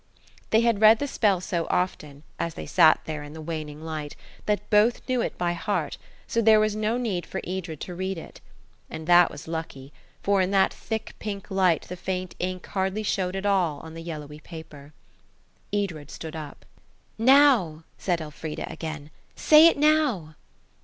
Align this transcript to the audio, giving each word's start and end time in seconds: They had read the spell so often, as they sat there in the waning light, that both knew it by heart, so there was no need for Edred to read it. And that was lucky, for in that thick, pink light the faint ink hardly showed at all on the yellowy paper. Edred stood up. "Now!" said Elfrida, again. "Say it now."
They 0.49 0.61
had 0.61 0.81
read 0.81 0.97
the 0.97 1.05
spell 1.07 1.39
so 1.41 1.67
often, 1.69 2.23
as 2.39 2.55
they 2.55 2.65
sat 2.65 3.01
there 3.05 3.21
in 3.21 3.33
the 3.33 3.39
waning 3.39 3.83
light, 3.83 4.15
that 4.47 4.67
both 4.71 5.07
knew 5.07 5.21
it 5.21 5.37
by 5.37 5.53
heart, 5.53 5.99
so 6.25 6.41
there 6.41 6.59
was 6.59 6.75
no 6.75 6.97
need 6.97 7.23
for 7.23 7.39
Edred 7.45 7.79
to 7.81 7.93
read 7.93 8.17
it. 8.17 8.41
And 8.89 9.05
that 9.05 9.29
was 9.29 9.47
lucky, 9.47 9.93
for 10.23 10.41
in 10.41 10.49
that 10.49 10.73
thick, 10.73 11.13
pink 11.19 11.51
light 11.51 11.83
the 11.83 11.95
faint 11.95 12.33
ink 12.39 12.65
hardly 12.65 13.03
showed 13.03 13.35
at 13.35 13.45
all 13.45 13.79
on 13.81 13.93
the 13.93 14.01
yellowy 14.01 14.39
paper. 14.39 14.91
Edred 15.71 16.09
stood 16.09 16.35
up. 16.35 16.65
"Now!" 17.19 17.83
said 17.99 18.21
Elfrida, 18.21 18.65
again. 18.71 19.11
"Say 19.35 19.67
it 19.67 19.77
now." 19.77 20.33